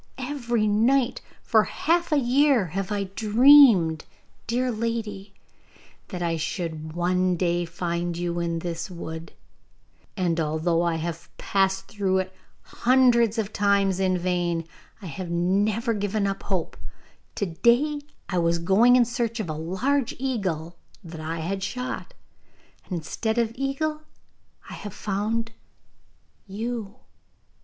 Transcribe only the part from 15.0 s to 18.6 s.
I have never given up hope. To day I was